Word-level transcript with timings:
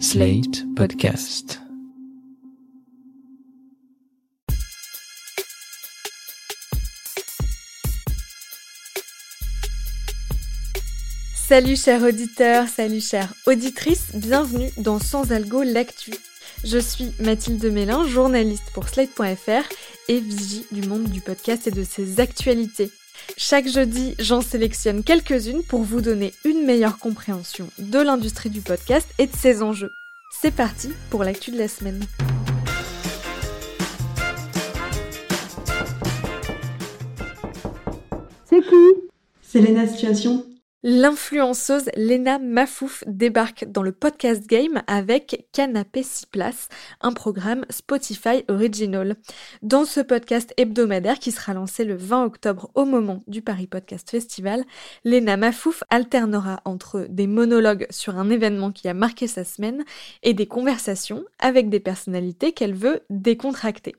Slate 0.00 0.64
Podcast. 0.74 1.60
Salut 11.34 11.76
chers 11.76 12.02
auditeurs, 12.02 12.68
salut 12.68 13.00
chères 13.00 13.32
auditrices, 13.46 14.08
bienvenue 14.14 14.70
dans 14.78 14.98
Sans 14.98 15.30
Algo 15.30 15.62
l'actu. 15.62 16.12
Je 16.64 16.78
suis 16.78 17.12
Mathilde 17.20 17.64
Mélin, 17.64 18.06
journaliste 18.06 18.70
pour 18.74 18.88
Slate.fr 18.88 19.68
et 20.08 20.18
vigie 20.20 20.66
du 20.72 20.86
monde 20.88 21.04
du 21.04 21.20
podcast 21.20 21.66
et 21.66 21.70
de 21.70 21.84
ses 21.84 22.20
actualités. 22.20 22.90
Chaque 23.36 23.68
jeudi, 23.68 24.14
j'en 24.18 24.40
sélectionne 24.40 25.02
quelques-unes 25.02 25.62
pour 25.62 25.82
vous 25.82 26.00
donner 26.00 26.32
une 26.44 26.64
meilleure 26.64 26.98
compréhension 26.98 27.68
de 27.78 27.98
l'industrie 27.98 28.50
du 28.50 28.60
podcast 28.60 29.08
et 29.18 29.26
de 29.26 29.34
ses 29.34 29.62
enjeux. 29.62 29.90
C'est 30.40 30.54
parti 30.54 30.90
pour 31.10 31.24
l'actu 31.24 31.50
de 31.50 31.58
la 31.58 31.68
semaine. 31.68 32.04
C'est 38.44 38.60
qui? 38.60 39.10
C'est 39.42 39.86
Situation. 39.86 40.44
L'influenceuse 40.86 41.88
Lena 41.96 42.38
Mafouf 42.38 43.04
débarque 43.06 43.64
dans 43.64 43.82
le 43.82 43.90
podcast 43.90 44.46
game 44.46 44.82
avec 44.86 45.46
Canapé 45.50 46.02
6 46.02 46.26
places, 46.26 46.68
un 47.00 47.14
programme 47.14 47.64
Spotify 47.70 48.44
Original. 48.48 49.16
Dans 49.62 49.86
ce 49.86 50.00
podcast 50.00 50.52
hebdomadaire 50.58 51.20
qui 51.20 51.32
sera 51.32 51.54
lancé 51.54 51.84
le 51.84 51.96
20 51.96 52.24
octobre 52.26 52.70
au 52.74 52.84
moment 52.84 53.22
du 53.26 53.40
Paris 53.40 53.66
Podcast 53.66 54.10
Festival, 54.10 54.62
Lena 55.06 55.38
Mafouf 55.38 55.84
alternera 55.88 56.60
entre 56.66 57.06
des 57.08 57.28
monologues 57.28 57.86
sur 57.88 58.18
un 58.18 58.28
événement 58.28 58.70
qui 58.70 58.86
a 58.86 58.92
marqué 58.92 59.26
sa 59.26 59.44
semaine 59.44 59.84
et 60.22 60.34
des 60.34 60.46
conversations 60.46 61.24
avec 61.38 61.70
des 61.70 61.80
personnalités 61.80 62.52
qu'elle 62.52 62.74
veut 62.74 63.00
décontracter. 63.08 63.94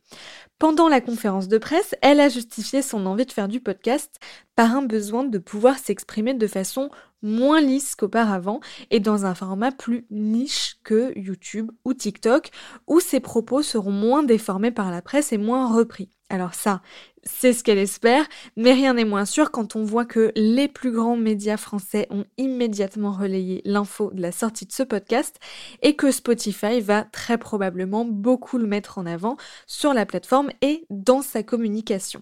Pendant 0.59 0.88
la 0.88 1.02
conférence 1.02 1.50
de 1.50 1.58
presse, 1.58 1.95
elle 2.02 2.22
a 2.22 2.30
justifié 2.30 2.81
son 2.81 3.08
envie 3.08 3.25
de 3.25 3.31
faire 3.31 3.50
du 3.50 3.59
podcast 3.59 4.19
par 4.56 4.75
un 4.75 4.81
besoin 4.81 5.23
de 5.23 5.38
pouvoir 5.38 5.78
s'exprimer 5.78 6.34
de 6.34 6.48
façon 6.48 6.89
moins 7.22 7.59
lisse 7.59 7.95
qu'auparavant 7.95 8.59
et 8.92 9.00
dans 9.00 9.25
un 9.25 9.34
format 9.34 9.72
plus 9.72 10.06
niche 10.12 10.78
que 10.84 11.17
YouTube 11.17 11.72
ou 11.84 11.94
TikTok 11.94 12.52
où 12.88 13.00
ses 13.00 13.20
propos 13.20 13.64
seront 13.64 13.92
moins 13.92 14.23
déformés 14.23 14.72
par 14.72 14.92
la 14.92 15.02
presse 15.02 15.34
et 15.34 15.38
moins 15.38 15.73
repris. 15.73 16.09
Alors 16.30 16.53
ça, 16.53 16.81
c'est 17.23 17.53
ce 17.53 17.64
qu'elle 17.64 17.78
espère, 17.78 18.25
mais 18.56 18.73
rien 18.73 18.94
n'est 18.94 19.06
moins 19.06 19.25
sûr 19.25 19.52
quand 19.52 19.75
on 19.75 19.84
voit 19.84 20.06
que 20.06 20.31
les 20.36 20.67
plus 20.67 20.92
grands 20.92 21.17
médias 21.17 21.58
français 21.58 22.08
ont 22.09 22.25
immédiatement 22.38 23.12
relayé 23.12 23.62
l'info 23.66 24.12
de 24.14 24.22
la 24.22 24.31
sortie 24.31 24.66
de 24.66 24.72
ce 24.72 24.84
podcast 24.84 25.40
et 25.81 25.95
que 25.95 26.12
Spotify 26.12 26.80
va 26.80 27.03
très 27.03 27.38
probablement 27.38 28.06
beaucoup 28.06 28.58
le 28.58 28.67
mettre 28.67 28.97
en 28.97 29.06
avant 29.06 29.38
sur 29.67 29.94
la 29.94 30.06
plateforme 30.06 30.50
et 30.62 30.86
dans 30.90 31.22
sa 31.22 31.44
communication. 31.44 32.22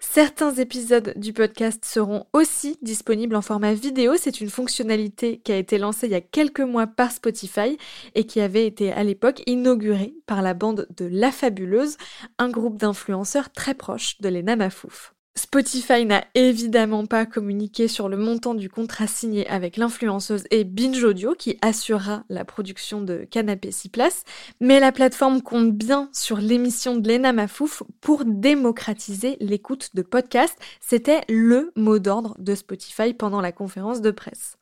Certains 0.00 0.52
épisodes 0.54 1.12
du 1.16 1.32
podcast 1.32 1.84
seront 1.84 2.26
aussi 2.32 2.76
disponibles 2.82 3.36
en 3.36 3.42
format 3.42 3.72
vidéo. 3.72 4.14
C'est 4.18 4.40
une 4.40 4.50
fonctionnalité 4.50 5.38
qui 5.38 5.52
a 5.52 5.56
été 5.56 5.78
lancée 5.78 6.06
il 6.06 6.12
y 6.12 6.16
a 6.16 6.20
quelques 6.20 6.60
mois 6.60 6.86
par 6.86 7.12
Spotify 7.12 7.78
et 8.14 8.24
qui 8.24 8.40
avait 8.40 8.66
été 8.66 8.92
à 8.92 9.04
l'époque 9.04 9.42
inaugurée 9.46 10.14
par 10.26 10.42
la 10.42 10.54
bande 10.54 10.86
de 10.96 11.06
La 11.06 11.30
Fabuleuse, 11.30 11.96
un 12.38 12.50
groupe 12.50 12.78
d'influenceurs 12.78 13.52
très 13.52 13.74
proche 13.74 14.20
de 14.20 14.28
Lena 14.28 14.56
Mafouf. 14.56 15.14
Spotify 15.34 16.04
n'a 16.04 16.24
évidemment 16.34 17.06
pas 17.06 17.24
communiqué 17.24 17.88
sur 17.88 18.10
le 18.10 18.18
montant 18.18 18.52
du 18.52 18.68
contrat 18.68 19.06
signé 19.06 19.48
avec 19.48 19.78
l'influenceuse 19.78 20.44
et 20.50 20.64
Binge 20.64 21.02
Audio 21.02 21.34
qui 21.34 21.56
assurera 21.62 22.24
la 22.28 22.44
production 22.44 23.00
de 23.00 23.26
Canapé 23.30 23.70
6 23.72 23.88
places, 23.88 24.24
mais 24.60 24.78
la 24.78 24.92
plateforme 24.92 25.40
compte 25.40 25.72
bien 25.72 26.10
sur 26.12 26.36
l'émission 26.36 26.96
de 26.96 27.08
Lena 27.08 27.32
Mafouf 27.32 27.82
pour 28.02 28.26
démocratiser 28.26 29.38
l'écoute 29.40 29.90
de 29.94 30.02
podcasts. 30.02 30.58
C'était 30.80 31.22
le 31.30 31.72
mot 31.76 31.98
d'ordre 31.98 32.36
de 32.38 32.54
Spotify 32.54 33.14
pendant 33.14 33.40
la 33.40 33.52
conférence 33.52 34.02
de 34.02 34.10
presse. 34.10 34.58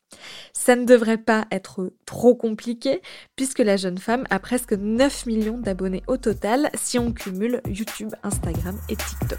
Ça 0.52 0.76
ne 0.76 0.84
devrait 0.84 1.18
pas 1.18 1.46
être 1.50 1.92
trop 2.06 2.36
compliqué 2.36 3.02
puisque 3.34 3.60
la 3.60 3.76
jeune 3.76 3.98
femme 3.98 4.24
a 4.30 4.38
presque 4.38 4.72
9 4.72 5.26
millions 5.26 5.58
d'abonnés 5.58 6.02
au 6.06 6.16
total 6.16 6.70
si 6.74 6.98
on 6.98 7.12
cumule 7.12 7.60
YouTube, 7.66 8.12
Instagram 8.22 8.78
et 8.88 8.96
TikTok. 8.96 9.38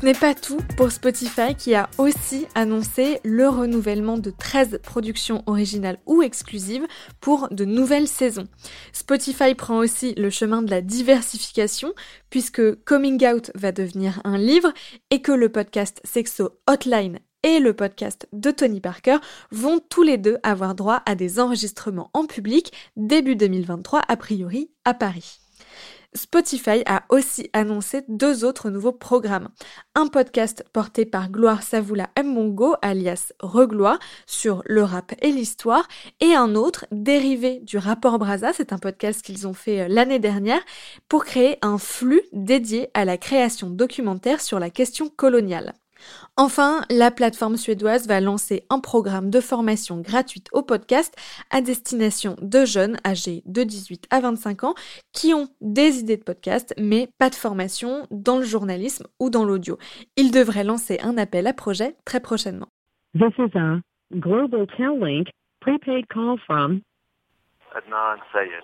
Ce 0.00 0.06
n'est 0.06 0.14
pas 0.14 0.34
tout 0.34 0.60
pour 0.78 0.90
Spotify 0.90 1.54
qui 1.54 1.74
a 1.74 1.90
aussi 1.98 2.46
annoncé 2.54 3.20
le 3.22 3.50
renouvellement 3.50 4.16
de 4.16 4.30
13 4.30 4.80
productions 4.82 5.42
originales 5.44 5.98
ou 6.06 6.22
exclusives 6.22 6.86
pour 7.20 7.48
de 7.50 7.66
nouvelles 7.66 8.08
saisons. 8.08 8.48
Spotify 8.94 9.54
prend 9.54 9.76
aussi 9.76 10.14
le 10.14 10.30
chemin 10.30 10.62
de 10.62 10.70
la 10.70 10.80
diversification 10.80 11.92
puisque 12.30 12.82
Coming 12.86 13.22
Out 13.26 13.50
va 13.54 13.72
devenir 13.72 14.22
un 14.24 14.38
livre 14.38 14.72
et 15.10 15.20
que 15.20 15.32
le 15.32 15.50
podcast 15.50 16.00
Sexo 16.04 16.48
Hotline 16.66 17.18
et 17.42 17.58
le 17.58 17.74
podcast 17.74 18.26
de 18.32 18.50
Tony 18.50 18.80
Parker 18.80 19.18
vont 19.50 19.80
tous 19.90 20.02
les 20.02 20.16
deux 20.16 20.38
avoir 20.42 20.74
droit 20.74 21.02
à 21.04 21.14
des 21.14 21.38
enregistrements 21.38 22.10
en 22.14 22.24
public 22.24 22.72
début 22.96 23.36
2023 23.36 24.00
a 24.08 24.16
priori 24.16 24.70
à 24.86 24.94
Paris. 24.94 25.39
Spotify 26.14 26.82
a 26.86 27.04
aussi 27.08 27.50
annoncé 27.52 28.02
deux 28.08 28.44
autres 28.44 28.68
nouveaux 28.70 28.92
programmes. 28.92 29.48
Un 29.94 30.08
podcast 30.08 30.64
porté 30.72 31.06
par 31.06 31.30
Gloire 31.30 31.62
Savoula 31.62 32.10
Mbongo, 32.20 32.74
alias 32.82 33.32
Regloire, 33.40 33.98
sur 34.26 34.62
le 34.66 34.82
rap 34.82 35.12
et 35.22 35.30
l'histoire, 35.30 35.86
et 36.20 36.34
un 36.34 36.56
autre 36.56 36.86
dérivé 36.90 37.60
du 37.60 37.78
rapport 37.78 38.18
Braza, 38.18 38.52
c'est 38.52 38.72
un 38.72 38.78
podcast 38.78 39.22
qu'ils 39.22 39.46
ont 39.46 39.54
fait 39.54 39.82
euh, 39.82 39.88
l'année 39.88 40.18
dernière, 40.18 40.60
pour 41.08 41.24
créer 41.24 41.58
un 41.62 41.78
flux 41.78 42.22
dédié 42.32 42.90
à 42.94 43.04
la 43.04 43.16
création 43.16 43.70
documentaire 43.70 44.40
sur 44.40 44.58
la 44.58 44.70
question 44.70 45.08
coloniale. 45.08 45.74
Enfin, 46.36 46.82
la 46.90 47.10
plateforme 47.10 47.56
suédoise 47.56 48.08
va 48.08 48.20
lancer 48.20 48.64
un 48.70 48.80
programme 48.80 49.30
de 49.30 49.40
formation 49.40 50.00
gratuite 50.00 50.48
au 50.52 50.62
podcast 50.62 51.14
à 51.50 51.60
destination 51.60 52.36
de 52.40 52.64
jeunes 52.64 52.96
âgés 53.06 53.42
de 53.46 53.62
18 53.62 54.06
à 54.10 54.20
25 54.20 54.64
ans 54.64 54.74
qui 55.12 55.34
ont 55.34 55.48
des 55.60 56.00
idées 56.00 56.16
de 56.16 56.24
podcast 56.24 56.74
mais 56.78 57.08
pas 57.18 57.30
de 57.30 57.34
formation 57.34 58.06
dans 58.10 58.38
le 58.38 58.44
journalisme 58.44 59.06
ou 59.18 59.30
dans 59.30 59.44
l'audio. 59.44 59.78
Ils 60.16 60.30
devraient 60.30 60.64
lancer 60.64 60.98
un 61.02 61.18
appel 61.18 61.46
à 61.46 61.52
projet 61.52 61.96
très 62.04 62.20
prochainement. 62.20 62.68
This 63.14 63.32
is 63.38 63.56
a 63.56 63.80
Global 64.14 64.66
Link 65.00 65.28
prepaid 65.60 66.06
call 66.08 66.38
from 66.46 66.82
Adnan 67.74 68.18
Sayed. 68.32 68.62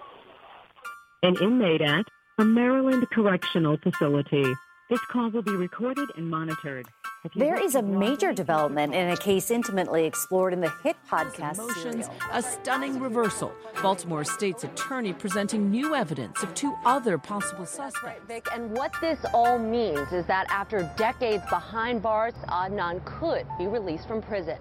an 1.22 1.36
inmate 1.42 1.82
at 1.82 2.04
a 2.38 2.44
Maryland 2.44 3.06
correctional 3.10 3.76
facility. 3.82 4.44
This 4.88 5.00
call 5.10 5.30
will 5.30 5.42
be 5.42 5.56
recorded 5.56 6.10
and 6.16 6.30
monitored. 6.30 6.86
There 7.34 7.60
is 7.60 7.74
a 7.74 7.82
major 7.82 8.32
development 8.32 8.94
in 8.94 9.10
a 9.10 9.16
case 9.16 9.50
intimately 9.50 10.04
explored 10.04 10.52
in 10.52 10.60
the 10.60 10.72
hit 10.84 10.94
podcast 11.10 11.58
Motions, 11.58 12.06
serial. 12.06 12.14
a 12.32 12.40
stunning 12.40 13.00
reversal. 13.00 13.50
Baltimore 13.82 14.22
State's 14.22 14.62
attorney 14.62 15.12
presenting 15.12 15.72
new 15.72 15.96
evidence 15.96 16.40
of 16.44 16.54
two 16.54 16.72
other 16.84 17.18
possible 17.18 17.66
suspects. 17.66 18.22
Vic, 18.28 18.46
and 18.54 18.70
what 18.76 18.92
this 19.00 19.18
all 19.34 19.58
means 19.58 20.12
is 20.12 20.24
that 20.26 20.46
after 20.50 20.88
decades 20.96 21.42
behind 21.50 22.00
bars, 22.00 22.34
Adnan 22.46 23.04
could 23.04 23.44
be 23.58 23.66
released 23.66 24.06
from 24.06 24.22
prison. 24.22 24.58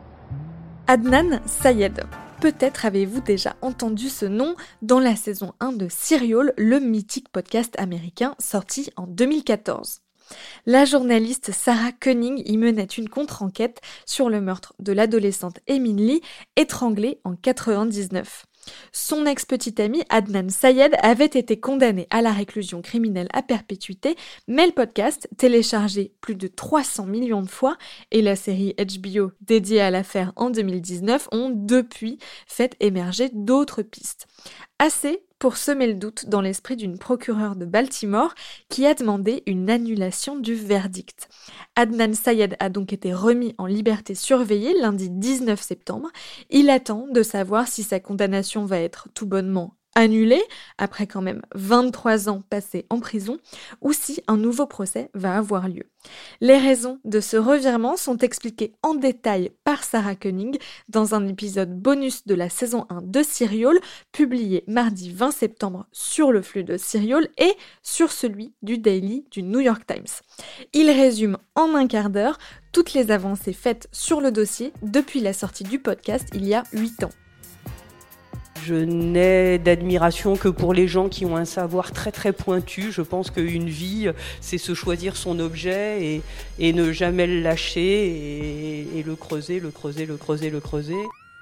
Adnan 0.87 1.47
Sayed. 1.47 2.03
Peut-être 2.41 2.85
avez-vous 2.85 3.21
déjà 3.21 3.55
entendu 3.61 4.09
ce 4.09 4.25
nom 4.25 4.55
dans 4.81 4.99
la 4.99 5.15
saison 5.15 5.53
1 5.59 5.73
de 5.73 5.87
Serial, 5.87 6.51
le 6.57 6.79
mythique 6.79 7.29
podcast 7.31 7.75
américain 7.79 8.35
sorti 8.39 8.89
en 8.97 9.05
2014. 9.05 10.01
La 10.65 10.85
journaliste 10.85 11.51
Sarah 11.51 11.91
Koenig 11.91 12.41
y 12.49 12.57
menait 12.57 12.83
une 12.83 13.09
contre-enquête 13.09 13.81
sur 14.05 14.29
le 14.29 14.41
meurtre 14.41 14.73
de 14.79 14.91
l'adolescente 14.93 15.59
Emin 15.69 15.95
Lee, 15.95 16.21
étranglée 16.55 17.19
en 17.23 17.35
99. 17.35 18.45
Son 18.91 19.25
ex-petite 19.25 19.79
amie 19.79 20.03
Adnan 20.09 20.49
Sayed 20.49 20.95
avait 21.01 21.25
été 21.25 21.59
condamné 21.59 22.07
à 22.09 22.21
la 22.21 22.31
réclusion 22.31 22.81
criminelle 22.81 23.27
à 23.33 23.41
perpétuité, 23.41 24.15
mais 24.47 24.65
le 24.65 24.71
podcast, 24.71 25.29
téléchargé 25.37 26.13
plus 26.21 26.35
de 26.35 26.47
300 26.47 27.05
millions 27.05 27.41
de 27.41 27.49
fois, 27.49 27.77
et 28.11 28.21
la 28.21 28.35
série 28.35 28.75
HBO 28.77 29.31
dédiée 29.41 29.81
à 29.81 29.91
l'affaire 29.91 30.31
en 30.35 30.49
2019 30.49 31.29
ont 31.31 31.51
depuis 31.53 32.17
fait 32.47 32.75
émerger 32.79 33.29
d'autres 33.33 33.81
pistes. 33.81 34.27
Assez 34.79 35.24
pour 35.39 35.57
semer 35.57 35.87
le 35.87 35.95
doute 35.95 36.27
dans 36.27 36.41
l'esprit 36.41 36.75
d'une 36.75 36.97
procureure 36.97 37.55
de 37.55 37.65
Baltimore 37.65 38.33
qui 38.69 38.85
a 38.85 38.93
demandé 38.93 39.43
une 39.45 39.69
annulation 39.69 40.37
du 40.37 40.55
verdict. 40.55 41.29
Adnan 41.75 42.13
Sayed 42.13 42.55
a 42.59 42.69
donc 42.69 42.93
été 42.93 43.13
remis 43.13 43.53
en 43.57 43.65
liberté 43.65 44.15
surveillée 44.15 44.73
lundi 44.79 45.09
19 45.09 45.61
septembre. 45.61 46.09
Il 46.49 46.69
attend 46.69 47.07
de 47.11 47.23
savoir 47.23 47.67
si 47.67 47.83
sa 47.83 47.99
condamnation 47.99 48.65
va 48.65 48.79
être 48.79 49.09
tout 49.13 49.25
bonnement 49.25 49.75
annulé, 49.95 50.41
après 50.77 51.07
quand 51.07 51.21
même 51.21 51.41
23 51.55 52.29
ans 52.29 52.43
passés 52.49 52.85
en 52.89 52.99
prison, 52.99 53.37
ou 53.81 53.93
si 53.93 54.21
un 54.27 54.37
nouveau 54.37 54.67
procès 54.67 55.09
va 55.13 55.35
avoir 55.35 55.67
lieu. 55.67 55.83
Les 56.41 56.57
raisons 56.57 56.99
de 57.05 57.19
ce 57.19 57.37
revirement 57.37 57.97
sont 57.97 58.17
expliquées 58.17 58.73
en 58.83 58.93
détail 58.93 59.51
par 59.63 59.83
Sarah 59.83 60.15
Koenig 60.15 60.59
dans 60.89 61.15
un 61.15 61.27
épisode 61.27 61.79
bonus 61.79 62.27
de 62.27 62.35
la 62.35 62.49
saison 62.49 62.85
1 62.89 63.01
de 63.01 63.23
Serial, 63.23 63.77
publié 64.11 64.63
mardi 64.67 65.11
20 65.11 65.31
septembre 65.31 65.87
sur 65.91 66.31
le 66.31 66.41
flux 66.41 66.63
de 66.63 66.77
Serial 66.77 67.27
et 67.37 67.53
sur 67.81 68.11
celui 68.11 68.53
du 68.61 68.77
Daily 68.77 69.25
du 69.31 69.43
New 69.43 69.61
York 69.61 69.83
Times. 69.87 70.21
Il 70.73 70.89
résume 70.91 71.37
en 71.55 71.73
un 71.73 71.87
quart 71.87 72.09
d'heure 72.09 72.37
toutes 72.71 72.93
les 72.93 73.09
avancées 73.09 73.53
faites 73.53 73.87
sur 73.91 74.19
le 74.19 74.31
dossier 74.31 74.73
depuis 74.81 75.21
la 75.21 75.33
sortie 75.33 75.63
du 75.63 75.79
podcast 75.79 76.27
il 76.33 76.45
y 76.45 76.53
a 76.53 76.63
8 76.73 77.05
ans. 77.05 77.24
Je 78.65 78.73
n'ai 78.73 79.59
d'admiration 79.59 80.37
que 80.37 80.47
pour 80.47 80.73
les 80.73 80.87
gens 80.87 81.07
qui 81.07 81.23
ont 81.23 81.37
un 81.37 81.45
savoir 81.45 81.91
très 81.91 82.11
très 82.11 82.33
pointu. 82.33 82.91
Je 82.91 83.03
pense 83.03 83.29
qu'une 83.29 83.69
vie, 83.69 84.09
c'est 84.41 84.57
se 84.57 84.73
choisir 84.73 85.17
son 85.17 85.39
objet 85.39 86.21
et, 86.57 86.73
ne 86.73 86.91
jamais 86.91 87.27
le 87.27 87.41
lâcher 87.41 88.87
et, 88.97 89.03
le 89.03 89.15
creuser, 89.15 89.59
le 89.59 89.69
creuser, 89.69 90.07
le 90.07 90.17
creuser, 90.17 90.49
le 90.49 90.59
creuser. 90.61 90.95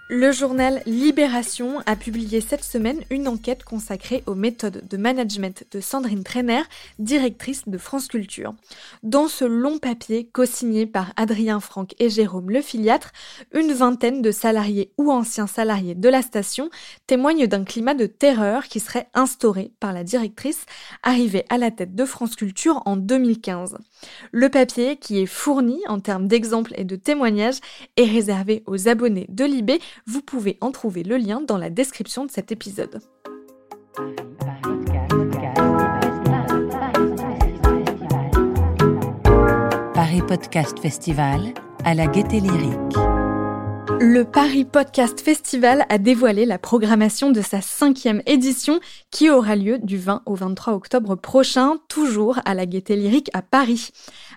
Le 0.10 0.34
journal 0.34 0.82
Libération 0.86 1.80
a 1.86 1.96
publié 1.96 2.42
cette 2.42 2.66
semaine 2.66 3.00
une 3.10 3.30
enquête 3.30 3.64
consacrée 3.64 4.22
aux 4.26 4.36
méthodes 4.36 4.84
de 4.90 4.98
management 4.98 5.64
de 5.72 5.80
Sandrine 5.80 6.26
Trainer, 6.26 6.64
directrice 7.00 7.70
de 7.70 7.78
France 7.78 8.10
Culture. 8.10 8.54
Dans 9.02 9.30
ce 9.30 9.46
long 9.46 9.78
papier 9.78 10.30
co-signé 10.34 10.86
par 10.86 11.14
Adrien 11.16 11.62
Franck 11.62 11.96
et 12.00 12.10
Jérôme 12.10 12.50
Le 12.50 12.62
Filiatre, 12.62 13.14
une 13.54 13.72
vingtaine 13.72 14.22
de 14.22 14.32
salariés 14.32 14.92
ou 14.98 15.10
anciens 15.10 15.48
salariés 15.48 15.96
de 15.96 16.10
la 16.10 16.22
station 16.22 16.70
témoignent 17.08 17.48
d'un 17.48 17.64
climat 17.64 17.94
de 17.94 18.06
terreur 18.06 18.66
qui 18.66 18.82
serait 18.82 19.08
instauré 19.14 19.72
par 19.80 19.94
la 19.94 20.04
directrice 20.04 20.66
arrivée 21.02 21.46
à 21.48 21.58
la 21.58 21.72
tête 21.72 21.96
de 21.96 22.04
France 22.04 22.36
Culture 22.36 22.82
en 22.86 22.98
2015. 22.98 23.78
Le 24.34 24.50
papier, 24.50 24.98
qui 24.98 25.22
est 25.22 25.28
fourni 25.28 25.80
en 25.88 26.02
termes 26.02 26.28
d'exemples 26.28 26.74
et 26.76 26.84
de 26.84 26.98
témoignages, 26.98 27.62
est 27.96 28.04
réservé 28.04 28.64
aux 28.68 28.90
abonnés 28.90 29.28
de 29.30 29.46
Libé 29.46 29.80
vous 30.06 30.22
pouvez 30.22 30.58
en 30.62 30.72
trouver 30.72 31.04
le 31.04 31.18
lien 31.18 31.42
dans 31.42 31.58
la 31.58 31.70
description 31.70 32.26
de 32.26 32.32
cet 32.32 32.52
épisode. 32.52 33.00
Paris 39.94 40.22
Podcast 40.28 40.80
Festival 40.80 41.54
à 41.86 41.94
la 41.94 42.08
Gaieté 42.08 42.40
Lyrique. 42.40 43.13
Le 44.00 44.24
Paris 44.24 44.66
Podcast 44.66 45.22
Festival 45.22 45.86
a 45.90 45.98
dévoilé 45.98 46.46
la 46.46 46.58
programmation 46.58 47.32
de 47.32 47.42
sa 47.42 47.62
cinquième 47.62 48.22
édition 48.26 48.80
qui 49.12 49.30
aura 49.30 49.56
lieu 49.56 49.80
du 49.80 49.98
20 49.98 50.24
au 50.26 50.36
23 50.36 50.74
octobre 50.74 51.16
prochain, 51.16 51.78
toujours 51.88 52.40
à 52.46 52.54
la 52.54 52.66
Gaieté 52.66 52.96
Lyrique 52.96 53.30
à 53.34 53.42
Paris. 53.42 53.90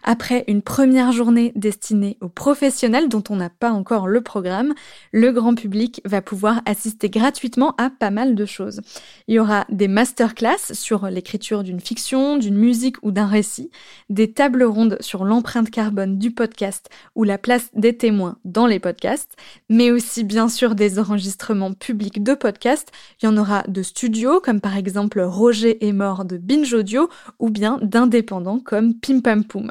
Après 0.03 0.44
une 0.47 0.62
première 0.62 1.12
journée 1.12 1.53
destinée 1.56 2.17
aux 2.20 2.29
professionnels 2.29 3.08
dont 3.08 3.25
on 3.29 3.37
n'a 3.37 3.50
pas 3.50 3.70
encore 3.70 4.06
le 4.06 4.20
programme, 4.20 4.75
le 5.12 5.32
grand 5.32 5.55
public 5.55 6.00
va 6.05 6.23
pouvoir 6.23 6.62
assister 6.64 7.11
gratuitement 7.11 7.75
à 7.79 7.91
pas 7.91 8.11
mal 8.11 8.35
de 8.35 8.47
choses. 8.47 8.81
Il 9.26 9.35
y 9.35 9.38
aura 9.38 9.64
des 9.69 9.88
masterclass 9.88 10.73
sur 10.73 11.06
l'écriture 11.06 11.62
d'une 11.62 11.81
fiction, 11.81 12.37
d'une 12.37 12.56
musique 12.56 12.97
ou 13.02 13.11
d'un 13.11 13.26
récit, 13.26 13.70
des 14.11 14.32
tables 14.32 14.64
rondes 14.64 14.97
sur 15.00 15.25
l'empreinte 15.25 15.70
carbone 15.70 16.19
du 16.19 16.31
podcast 16.31 16.88
ou 17.14 17.25
la 17.25 17.38
place 17.38 17.69
des 17.75 17.97
témoins 17.97 18.38
dans 18.44 18.67
les 18.67 18.79
podcasts, 18.79 19.37
mais 19.69 19.91
aussi 19.91 20.25
bien 20.25 20.49
sûr 20.49 20.75
des 20.75 20.99
enregistrements 20.99 21.73
publics 21.73 22.23
de 22.23 22.35
podcasts. 22.35 22.93
Il 23.21 23.27
y 23.27 23.29
en 23.29 23.37
aura 23.37 23.63
de 23.69 23.83
studios 23.83 24.41
comme 24.41 24.61
par 24.61 24.77
exemple 24.77 25.21
Roger 25.21 25.87
est 25.87 25.93
mort 25.93 26.25
de 26.25 26.37
Binge 26.37 26.73
Audio 26.73 27.09
ou 27.39 27.51
bien 27.51 27.79
d'indépendants 27.83 28.61
comme 28.61 28.95
Pim 28.95 29.21
Pam 29.21 29.45
Poum. 29.45 29.71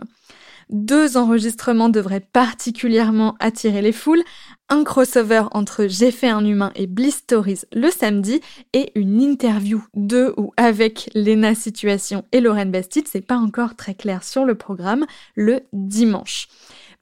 Deux 0.69 1.15
enregistrements 1.15 1.89
devraient 1.89 2.25
particulièrement 2.33 3.35
attirer 3.39 3.81
les 3.81 3.91
foules. 3.91 4.23
Un 4.67 4.83
crossover 4.83 5.43
entre 5.51 5.85
J'ai 5.87 6.09
fait 6.09 6.29
un 6.29 6.43
humain 6.43 6.71
et 6.75 6.87
Bliss 6.87 7.17
Stories 7.17 7.61
le 7.71 7.91
samedi 7.91 8.41
et 8.73 8.91
une 8.95 9.21
interview 9.21 9.83
de 9.93 10.33
ou 10.37 10.53
avec 10.57 11.11
Lena 11.13 11.53
Situation 11.53 12.25
et 12.31 12.41
Lorraine 12.41 12.71
Bastide, 12.71 13.07
c'est 13.07 13.21
pas 13.21 13.37
encore 13.37 13.75
très 13.75 13.93
clair 13.93 14.23
sur 14.23 14.43
le 14.43 14.55
programme, 14.55 15.05
le 15.35 15.61
dimanche. 15.71 16.47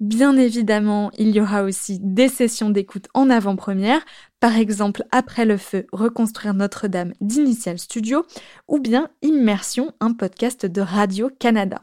Bien 0.03 0.35
évidemment, 0.35 1.11
il 1.17 1.29
y 1.29 1.39
aura 1.39 1.63
aussi 1.63 1.97
des 2.01 2.27
sessions 2.27 2.69
d'écoute 2.69 3.07
en 3.13 3.29
avant-première, 3.29 4.03
par 4.41 4.57
exemple 4.57 5.05
Après 5.11 5.45
le 5.45 5.55
feu, 5.55 5.87
reconstruire 5.93 6.53
Notre-Dame 6.53 7.13
d'Initial 7.21 7.79
Studio, 7.79 8.25
ou 8.67 8.79
bien 8.81 9.07
Immersion, 9.21 9.93
un 10.01 10.11
podcast 10.11 10.65
de 10.65 10.81
Radio-Canada. 10.81 11.81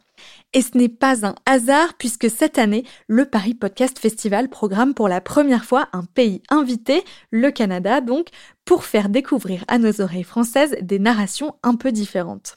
Et 0.53 0.61
ce 0.61 0.77
n'est 0.77 0.91
pas 0.91 1.25
un 1.25 1.35
hasard 1.47 1.95
puisque 1.95 2.29
cette 2.29 2.59
année, 2.59 2.85
le 3.07 3.25
Paris 3.25 3.55
Podcast 3.55 3.99
Festival 3.99 4.51
programme 4.51 4.93
pour 4.93 5.09
la 5.09 5.23
première 5.23 5.65
fois 5.65 5.89
un 5.95 6.05
pays 6.05 6.43
invité, 6.51 7.03
le 7.31 7.51
Canada 7.51 8.03
donc, 8.03 8.27
pour 8.65 8.85
faire 8.85 9.09
découvrir 9.09 9.65
à 9.69 9.79
nos 9.79 10.01
oreilles 10.01 10.23
françaises 10.23 10.77
des 10.81 10.99
narrations 10.99 11.57
un 11.63 11.75
peu 11.75 11.93
différentes. 11.93 12.57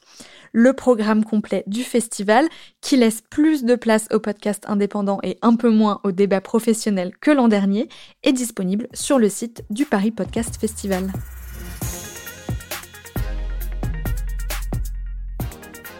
Le 0.52 0.72
programme 0.72 1.24
complet 1.24 1.64
du 1.66 1.82
festival, 1.82 2.46
qui 2.80 2.96
laisse 2.96 3.22
plus 3.28 3.64
de 3.64 3.74
place 3.74 4.06
aux 4.12 4.20
podcasts 4.20 4.68
indépendants 4.68 5.18
et 5.22 5.38
un 5.42 5.56
peu 5.56 5.70
moins 5.70 6.00
aux 6.04 6.12
débats 6.12 6.40
professionnels 6.40 7.12
que 7.20 7.30
l'an 7.30 7.48
dernier, 7.48 7.88
est 8.22 8.32
disponible 8.32 8.88
sur 8.92 9.18
le 9.18 9.28
site 9.28 9.64
du 9.70 9.84
Paris 9.84 10.12
Podcast 10.12 10.56
Festival. 10.60 11.10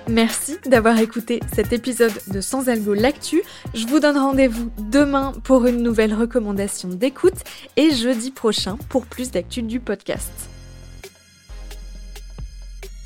Merci 0.09 0.59
d'avoir 0.67 0.99
écouté 0.99 1.41
cet 1.55 1.73
épisode 1.73 2.13
de 2.29 2.43
Sans 2.43 2.69
Algo 2.69 2.93
L'Actu. 2.93 3.43
Je 3.73 3.87
vous 3.87 4.01
donne 4.01 4.19
rendez-vous 4.19 4.71
demain 4.91 5.33
pour 5.45 5.65
une 5.65 5.83
nouvelle 5.83 6.13
recommandation 6.13 6.91
d'écoute 6.91 7.43
et 7.77 7.91
jeudi 7.91 8.31
prochain 8.31 8.77
pour 8.91 9.07
plus 9.07 9.31
d'actu 9.31 9.63
du 9.63 9.81
podcast. 9.81 10.31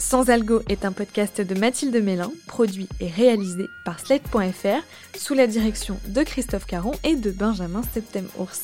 Sans 0.00 0.28
Algo 0.28 0.62
est 0.68 0.84
un 0.84 0.90
podcast 0.90 1.40
de 1.40 1.54
Mathilde 1.54 2.02
Mélin, 2.02 2.32
produit 2.48 2.88
et 2.98 3.08
réalisé 3.08 3.68
par 3.84 4.00
Slate.fr 4.00 4.82
sous 5.16 5.34
la 5.34 5.46
direction 5.46 6.00
de 6.08 6.22
Christophe 6.24 6.66
Caron 6.66 6.92
et 7.04 7.14
de 7.14 7.30
Benjamin 7.30 7.82
Septem-Ours. 7.94 8.62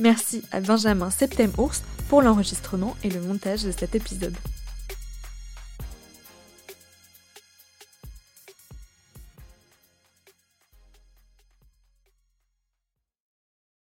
Merci 0.00 0.42
à 0.50 0.60
Benjamin 0.60 1.10
Septem-Ours 1.10 1.82
pour 2.08 2.22
l'enregistrement 2.22 2.96
et 3.04 3.10
le 3.10 3.20
montage 3.20 3.62
de 3.62 3.70
cet 3.70 3.94
épisode. 3.94 4.34